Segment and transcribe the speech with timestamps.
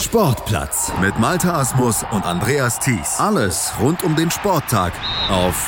[0.00, 3.18] Sportplatz mit Malta Asmus und Andreas Thies.
[3.18, 4.92] Alles rund um den Sporttag
[5.28, 5.66] auf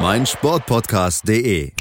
[0.00, 1.72] meinsportpodcast.de.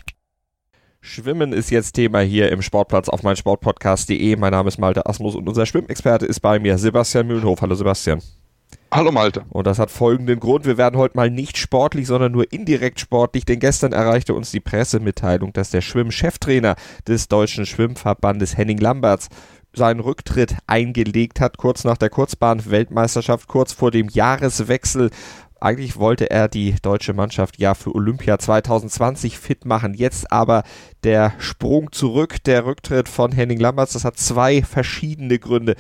[1.00, 4.38] Schwimmen ist jetzt Thema hier im Sportplatz auf meinsportpodcast.de.
[4.38, 7.62] Mein Name ist Malte Asmus und unser Schwimmexperte ist bei mir Sebastian Mühlenhof.
[7.62, 8.24] Hallo Sebastian.
[8.90, 9.44] Hallo Malte.
[9.50, 10.66] Und das hat folgenden Grund.
[10.66, 14.62] Wir werden heute mal nicht sportlich, sondern nur indirekt sportlich, denn gestern erreichte uns die
[14.62, 19.28] Pressemitteilung, dass der Schwimmcheftrainer des Deutschen Schwimmverbandes Henning Lamberts
[19.74, 25.12] seinen Rücktritt eingelegt hat, kurz nach der Kurzbahn-Weltmeisterschaft, kurz vor dem Jahreswechsel.
[25.60, 29.94] Eigentlich wollte er die deutsche Mannschaft ja für Olympia 2020 fit machen.
[29.94, 30.64] Jetzt aber
[31.04, 35.76] der Sprung zurück, der Rücktritt von Henning Lamberts, das hat zwei verschiedene Gründe.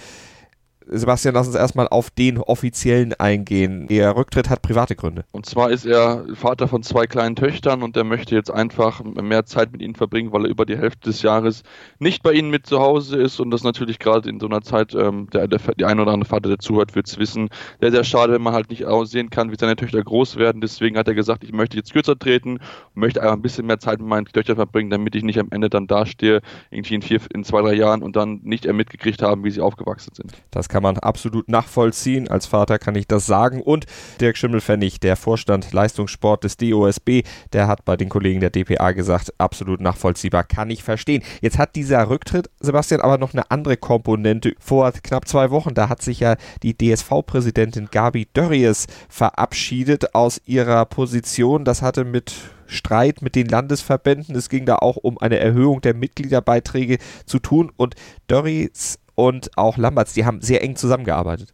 [0.89, 3.87] Sebastian, lass uns erstmal auf den offiziellen eingehen.
[3.87, 5.25] Der Rücktritt hat private Gründe.
[5.31, 9.45] Und zwar ist er Vater von zwei kleinen Töchtern und er möchte jetzt einfach mehr
[9.45, 11.63] Zeit mit ihnen verbringen, weil er über die Hälfte des Jahres
[11.99, 14.95] nicht bei ihnen mit zu Hause ist und das natürlich gerade in so einer Zeit,
[14.95, 17.49] ähm, der, der, die ein oder andere Vater, der zuhört, wird es wissen,
[17.81, 20.61] sehr, sehr schade, wenn man halt nicht aussehen kann, wie seine Töchter groß werden.
[20.61, 22.61] Deswegen hat er gesagt, ich möchte jetzt kürzer treten und
[22.95, 25.69] möchte einfach ein bisschen mehr Zeit mit meinen Töchtern verbringen, damit ich nicht am Ende
[25.69, 29.51] dann dastehe, irgendwie in, vier, in zwei, drei Jahren und dann nicht mitgekriegt haben, wie
[29.51, 30.31] sie aufgewachsen sind.
[30.51, 32.27] Das kann kann man absolut nachvollziehen.
[32.27, 33.63] Als Vater kann ich das sagen.
[33.63, 33.87] Und
[34.21, 39.33] Dirk Schimmelfennig, der Vorstand Leistungssport des DOSB, der hat bei den Kollegen der DPA gesagt,
[39.39, 41.23] absolut nachvollziehbar, kann ich verstehen.
[41.41, 44.53] Jetzt hat dieser Rücktritt, Sebastian, aber noch eine andere Komponente.
[44.59, 50.85] Vor knapp zwei Wochen, da hat sich ja die DSV-Präsidentin Gabi Dörries verabschiedet aus ihrer
[50.85, 51.65] Position.
[51.65, 52.35] Das hatte mit
[52.67, 54.35] Streit mit den Landesverbänden.
[54.35, 57.71] Es ging da auch um eine Erhöhung der Mitgliederbeiträge zu tun.
[57.77, 57.95] Und
[58.27, 61.53] Dörries und auch Lamberts, die haben sehr eng zusammengearbeitet.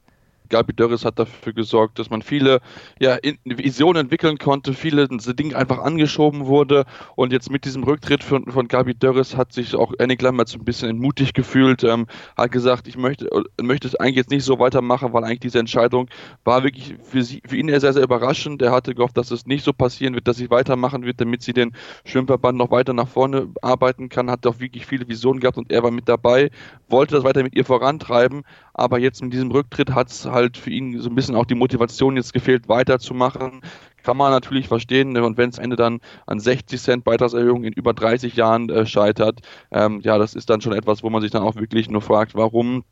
[0.53, 2.61] Gabi Dörres hat dafür gesorgt, dass man viele
[2.99, 6.85] ja, Visionen entwickeln konnte, viele Dinge einfach angeschoben wurde.
[7.15, 10.59] Und jetzt mit diesem Rücktritt von, von Gabi Dörres hat sich auch Annie Klammer so
[10.59, 12.05] ein bisschen entmutigt gefühlt, ähm,
[12.37, 13.27] hat gesagt, ich möchte,
[13.59, 16.07] möchte es eigentlich jetzt nicht so weitermachen, weil eigentlich diese Entscheidung
[16.43, 18.61] war wirklich für, sie, für ihn sehr, sehr überraschend.
[18.61, 21.53] Er hatte gehofft, dass es nicht so passieren wird, dass sie weitermachen wird, damit sie
[21.53, 21.71] den
[22.05, 25.81] Schwimmverband noch weiter nach vorne arbeiten kann, hat auch wirklich viele Visionen gehabt und er
[25.81, 26.51] war mit dabei,
[26.89, 28.43] wollte das weiter mit ihr vorantreiben,
[28.75, 31.55] aber jetzt mit diesem Rücktritt hat es halt für ihn so ein bisschen auch die
[31.55, 33.61] Motivation jetzt gefehlt, weiterzumachen.
[34.03, 35.13] Kann man natürlich verstehen.
[35.13, 35.23] Ne?
[35.23, 39.39] Und wenn es Ende dann an 60 Cent Beitragserhöhung in über 30 Jahren äh, scheitert,
[39.71, 42.35] ähm, ja, das ist dann schon etwas, wo man sich dann auch wirklich nur fragt,
[42.35, 42.83] warum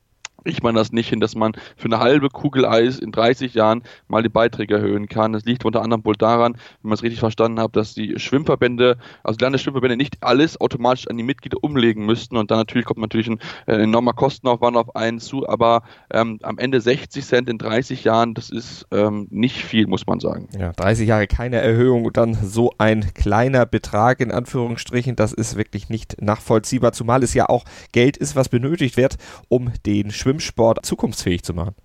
[0.44, 3.84] kriegt man das nicht hin, dass man für eine halbe Kugel Eis in 30 Jahren
[4.08, 5.34] mal die Beiträge erhöhen kann.
[5.34, 8.98] Das liegt unter anderem wohl daran, wenn man es richtig verstanden hat, dass die Schwimmverbände,
[9.24, 13.00] also die Landesschwimmverbände nicht alles automatisch an die Mitglieder umlegen müssten und dann natürlich kommt
[13.00, 17.50] natürlich ein, ein äh, enormer Kostenaufwand auf einen zu, aber ähm, am Ende 60 Cent
[17.50, 20.50] in 30 Jahren, das ist ähm, nicht viel, muss man sagen.
[20.58, 25.56] Ja, 30 Jahre keine Erhöhung und dann so ein kleiner Betrag in Anführungsstrichen, das ist
[25.56, 29.18] wirklich nicht nachvollziehbar, zumal es ja auch Geld ist, was benötigt wird,
[29.50, 31.76] um den Schwimm Schwimmsport zukunftsfähig zu machen.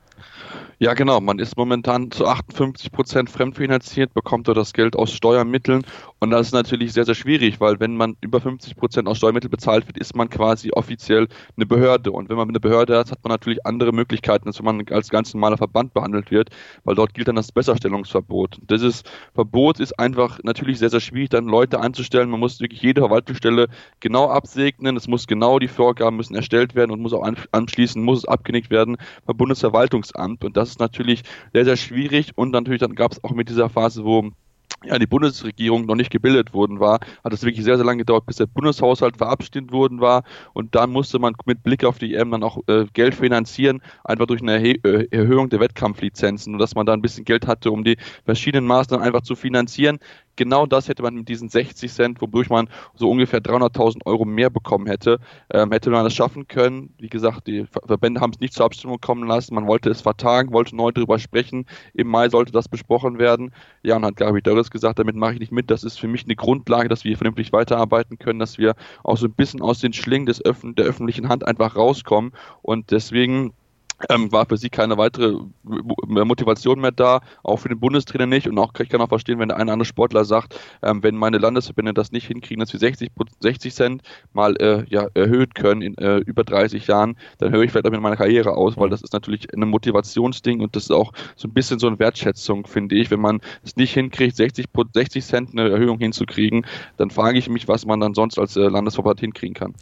[0.78, 1.20] Ja, genau.
[1.20, 5.84] Man ist momentan zu 58 Prozent fremdfinanziert, bekommt dort das Geld aus Steuermitteln.
[6.18, 9.50] Und das ist natürlich sehr, sehr schwierig, weil wenn man über 50 Prozent aus Steuermitteln
[9.50, 12.12] bezahlt wird, ist man quasi offiziell eine Behörde.
[12.12, 15.08] Und wenn man eine Behörde hat, hat man natürlich andere Möglichkeiten, als wenn man als
[15.08, 16.50] ganz normaler Verband behandelt wird,
[16.84, 18.58] weil dort gilt dann das Besserstellungsverbot.
[18.58, 19.02] Und dieses
[19.34, 22.28] Verbot ist einfach natürlich sehr, sehr schwierig, dann Leute anzustellen.
[22.28, 23.68] Man muss wirklich jede Verwaltungsstelle
[24.00, 24.96] genau absegnen.
[24.96, 28.70] Es muss genau die Vorgaben müssen erstellt werden und muss auch anschließend muss es abgenickt
[28.70, 30.44] werden beim Bundesverwaltungsamt.
[30.44, 31.22] Und das das ist natürlich
[31.52, 34.30] sehr, sehr schwierig und natürlich dann gab es auch mit dieser Phase, wo
[34.84, 38.26] ja, die Bundesregierung noch nicht gebildet worden war, hat es wirklich sehr, sehr lange gedauert,
[38.26, 40.22] bis der Bundeshaushalt verabschiedet worden war.
[40.52, 44.26] Und dann musste man mit Blick auf die EM dann auch äh, Geld finanzieren, einfach
[44.26, 47.84] durch eine Erhe äh, Erhöhung der Wettkampflizenzen, dass man da ein bisschen Geld hatte, um
[47.84, 49.98] die verschiedenen Maßnahmen einfach zu finanzieren
[50.36, 54.50] genau das hätte man mit diesen 60 Cent, wodurch man so ungefähr 300.000 Euro mehr
[54.50, 55.18] bekommen hätte,
[55.52, 56.94] ähm, hätte man das schaffen können.
[56.98, 59.54] Wie gesagt, die Verbände haben es nicht zur Abstimmung kommen lassen.
[59.54, 61.66] Man wollte es vertagen, wollte neu darüber sprechen.
[61.94, 63.52] Im Mai sollte das besprochen werden.
[63.82, 65.70] Ja, und hat Gabi Dörres gesagt, damit mache ich nicht mit.
[65.70, 69.26] Das ist für mich eine Grundlage, dass wir vernünftig weiterarbeiten können, dass wir auch so
[69.26, 72.32] ein bisschen aus den Schlingen des Öff der öffentlichen Hand einfach rauskommen.
[72.62, 73.52] Und deswegen
[74.10, 78.46] ähm, war für sie keine weitere Motivation mehr da, auch für den Bundestrainer nicht.
[78.46, 81.16] Und auch ich kann auch verstehen, wenn der eine oder andere Sportler sagt, ähm, wenn
[81.16, 83.10] meine Landesverbände das nicht hinkriegen, dass wir 60,
[83.40, 84.02] 60 Cent
[84.32, 87.90] mal äh, ja, erhöht können in äh, über 30 Jahren, dann höre ich vielleicht auch
[87.90, 91.48] mit meiner Karriere aus, weil das ist natürlich ein Motivationsding und das ist auch so
[91.48, 93.10] ein bisschen so eine Wertschätzung, finde ich.
[93.10, 96.66] Wenn man es nicht hinkriegt, 60, 60 Cent eine Erhöhung hinzukriegen,
[96.96, 99.74] dann frage ich mich, was man dann sonst als äh, Landesverband hinkriegen kann.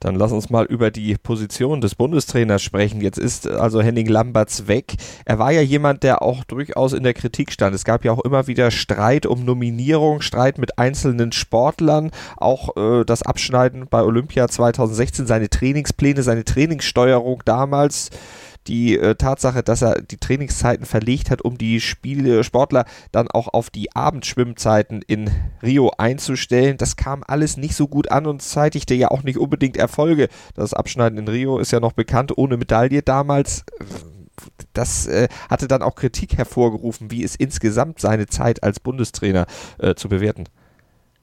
[0.00, 3.00] Dann lass uns mal über die Position des Bundestrainers sprechen.
[3.00, 4.94] Jetzt ist also Henning Lamberts weg.
[5.24, 7.74] Er war ja jemand, der auch durchaus in der Kritik stand.
[7.74, 13.04] Es gab ja auch immer wieder Streit um Nominierung, Streit mit einzelnen Sportlern, auch äh,
[13.04, 18.10] das Abschneiden bei Olympia 2016, seine Trainingspläne, seine Trainingssteuerung damals
[18.66, 23.48] die äh, Tatsache, dass er die Trainingszeiten verlegt hat, um die Spiele, Sportler dann auch
[23.48, 25.30] auf die Abendschwimmzeiten in
[25.62, 26.76] Rio einzustellen.
[26.76, 30.28] Das kam alles nicht so gut an und zeitigte ja auch nicht unbedingt Erfolge.
[30.54, 33.49] Das Abschneiden in Rio ist ja noch bekannt, ohne Medaille damals
[34.72, 39.46] das äh, hatte dann auch Kritik hervorgerufen, wie es insgesamt seine Zeit als Bundestrainer
[39.78, 40.44] äh, zu bewerten.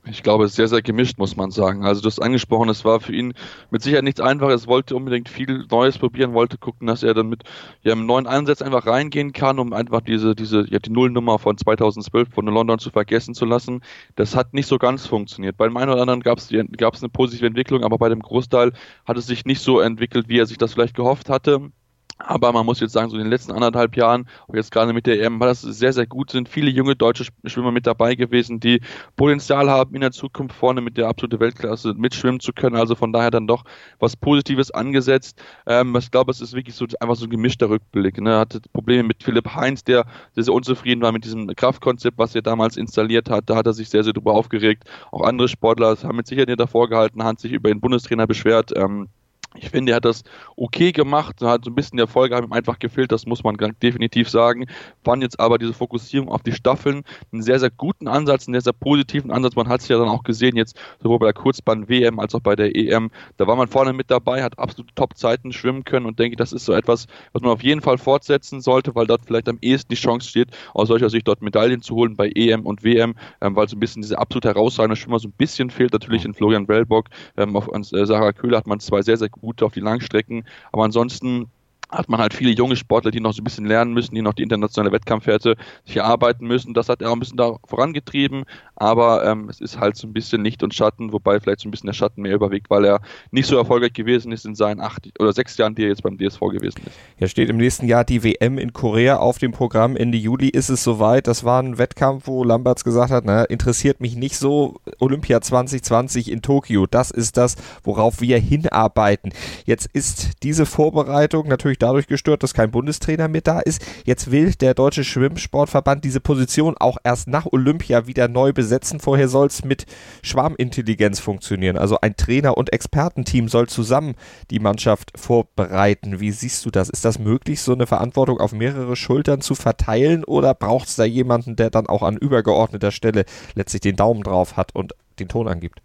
[0.09, 1.83] Ich glaube, sehr, sehr gemischt, muss man sagen.
[1.83, 3.33] Also du hast angesprochen, es war für ihn
[3.71, 7.43] mit Sicherheit nichts Einfaches, wollte unbedingt viel Neues probieren, wollte gucken, dass er dann mit
[7.83, 11.57] ja, einem neuen Ansatz einfach reingehen kann, um einfach diese, diese, ja, die Nullnummer von
[11.57, 13.81] 2012 von London zu vergessen zu lassen.
[14.15, 15.57] Das hat nicht so ganz funktioniert.
[15.57, 18.71] Bei dem einen oder anderen gab es eine positive Entwicklung, aber bei dem Großteil
[19.05, 21.71] hat es sich nicht so entwickelt, wie er sich das vielleicht gehofft hatte.
[22.17, 25.21] Aber man muss jetzt sagen, so in den letzten anderthalb Jahren, jetzt gerade mit der
[25.21, 28.81] EM, war das sehr, sehr gut, sind viele junge deutsche Schwimmer mit dabei gewesen, die
[29.15, 32.75] Potenzial haben, in der Zukunft vorne mit der absoluten Weltklasse mitschwimmen zu können.
[32.75, 33.63] Also von daher dann doch
[33.99, 35.41] was Positives angesetzt.
[35.65, 38.19] Ähm, ich glaube, es ist wirklich so einfach so ein gemischter Rückblick.
[38.19, 38.37] Ne?
[38.37, 42.41] Hatte Probleme mit Philipp Heinz, der sehr, sehr unzufrieden war mit diesem Kraftkonzept, was er
[42.41, 43.49] damals installiert hat.
[43.49, 44.85] Da hat er sich sehr, sehr drüber aufgeregt.
[45.11, 48.71] Auch andere Sportler haben mit Sicherheit davor gehalten, haben sich über den Bundestrainer beschwert.
[48.75, 49.09] Ähm,
[49.59, 50.23] ich finde, er hat das
[50.55, 54.29] okay gemacht, hat so ein bisschen Erfolge haben ihm einfach gefehlt, das muss man definitiv
[54.29, 54.65] sagen.
[55.03, 58.61] Fand jetzt aber diese Fokussierung auf die Staffeln einen sehr, sehr guten Ansatz, einen sehr,
[58.61, 59.55] sehr positiven Ansatz.
[59.55, 62.55] Man hat es ja dann auch gesehen, jetzt sowohl bei der Kurzbahn-WM als auch bei
[62.55, 63.09] der EM.
[63.37, 66.65] Da war man vorne mit dabei, hat absolute Top-Zeiten schwimmen können und denke, das ist
[66.65, 69.95] so etwas, was man auf jeden Fall fortsetzen sollte, weil dort vielleicht am ehesten die
[69.95, 73.67] Chance steht, aus solcher Sicht dort Medaillen zu holen bei EM und WM, ähm, weil
[73.67, 75.93] so ein bisschen diese absolut herausragende Schwimmer so ein bisschen fehlt.
[75.93, 77.07] Natürlich in Florian Wellbock,
[77.37, 80.45] ähm, auf äh, Sarah Köhler hat man zwei sehr, sehr gute auf die Langstrecken.
[80.71, 81.49] Aber ansonsten
[81.89, 84.33] hat man halt viele junge Sportler, die noch so ein bisschen lernen müssen, die noch
[84.33, 85.55] die internationale Wettkampfwerte
[85.85, 86.73] sich erarbeiten müssen.
[86.73, 88.43] Das hat er auch ein bisschen da vorangetrieben,
[88.75, 91.71] aber ähm, es ist halt so ein bisschen Licht und Schatten, wobei vielleicht so ein
[91.71, 93.01] bisschen der Schatten mehr überwiegt, weil er
[93.31, 96.17] nicht so erfolgreich gewesen ist in seinen acht oder sechs Jahren, die er jetzt beim
[96.17, 96.91] DSV gewesen ist.
[97.19, 99.95] Ja, steht im nächsten Jahr die WM in Korea auf dem Programm.
[99.95, 101.27] Ende Juli ist es soweit.
[101.27, 104.79] Das war ein Wettkampf, wo Lamberts gesagt hat, na, interessiert mich nicht so.
[104.99, 109.33] Olympia 2020 in Tokio, das ist das, worauf wir hinarbeiten.
[109.65, 113.81] Jetzt ist diese Vorbereitung natürlich natürlich dadurch gestört, dass kein Bundestrainer mehr da ist.
[114.05, 118.99] Jetzt will der Deutsche Schwimmsportverband diese Position auch erst nach Olympia wieder neu besetzen.
[118.99, 119.85] Vorher soll es mit
[120.23, 121.77] Schwarmintelligenz funktionieren.
[121.77, 124.15] Also ein Trainer- und Expertenteam soll zusammen
[124.49, 126.19] die Mannschaft vorbereiten.
[126.19, 126.89] Wie siehst du das?
[126.89, 131.05] Ist das möglich, so eine Verantwortung auf mehrere Schultern zu verteilen oder braucht es da
[131.05, 133.25] jemanden, der dann auch an übergeordneter Stelle
[133.55, 135.81] letztlich den Daumen drauf hat und den Ton angibt?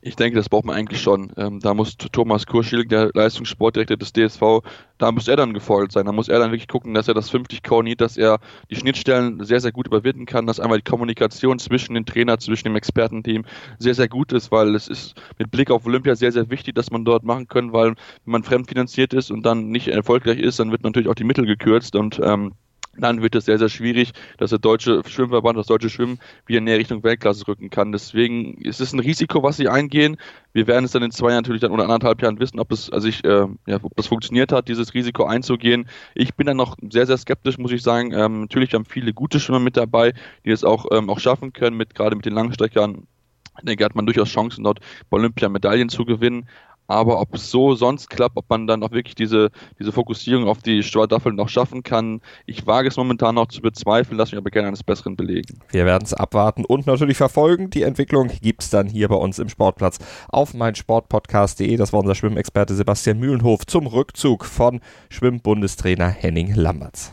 [0.00, 1.32] Ich denke, das braucht man eigentlich schon.
[1.36, 4.60] Ähm, da muss Thomas Kurschil, der Leistungssportdirektor des DSV,
[4.98, 6.06] da muss er dann gefordert sein.
[6.06, 8.38] Da muss er dann wirklich gucken, dass er das 50 koordiniert, dass er
[8.70, 12.64] die Schnittstellen sehr, sehr gut überwinden kann, dass einmal die Kommunikation zwischen den Trainer, zwischen
[12.64, 13.44] dem Expertenteam
[13.78, 16.90] sehr, sehr gut ist, weil es ist mit Blick auf Olympia sehr, sehr wichtig, dass
[16.90, 20.70] man dort machen können, weil wenn man fremdfinanziert ist und dann nicht erfolgreich ist, dann
[20.70, 22.54] wird natürlich auch die Mittel gekürzt und ähm,
[22.96, 26.78] dann wird es sehr, sehr schwierig, dass der deutsche Schwimmverband, das deutsche Schwimmen wieder näher
[26.78, 27.92] Richtung Weltklasse rücken kann.
[27.92, 30.16] Deswegen ist es ein Risiko, was sie eingehen.
[30.52, 32.90] Wir werden es dann in zwei Jahren natürlich dann oder anderthalb Jahren wissen, ob es,
[32.90, 35.86] also ich, äh, ja, ob das funktioniert hat, dieses Risiko einzugehen.
[36.14, 38.12] Ich bin dann noch sehr, sehr skeptisch, muss ich sagen.
[38.12, 40.12] Ähm, natürlich haben viele gute Schwimmer mit dabei,
[40.44, 43.06] die es auch, ähm, auch schaffen können, mit gerade mit den Langstreckern.
[43.58, 44.80] Ich denke, hat man durchaus Chancen, dort
[45.10, 46.46] bei Olympia Medaillen zu gewinnen.
[46.86, 50.58] Aber ob es so sonst klappt, ob man dann auch wirklich diese, diese Fokussierung auf
[50.62, 54.50] die Staffel noch schaffen kann, ich wage es momentan noch zu bezweifeln, lasse mich aber
[54.50, 55.60] gerne eines Besseren belegen.
[55.70, 57.70] Wir werden es abwarten und natürlich verfolgen.
[57.70, 59.98] Die Entwicklung gibt es dann hier bei uns im Sportplatz
[60.28, 61.76] auf meinsportpodcast.de.
[61.76, 67.12] Das war unser Schwimmexperte Sebastian Mühlenhof zum Rückzug von Schwimmbundestrainer Henning Lamberts.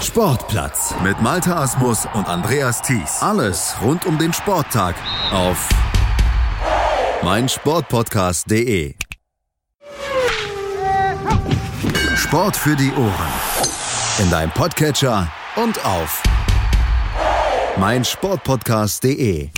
[0.00, 3.22] Sportplatz mit Malta Asmus und Andreas Thies.
[3.22, 4.94] Alles rund um den Sporttag
[5.32, 5.68] auf
[7.22, 8.94] meinsportpodcast.de.
[12.16, 13.32] Sport für die Ohren.
[14.18, 16.22] In deinem Podcatcher und auf
[17.78, 19.50] meinsportpodcast.de.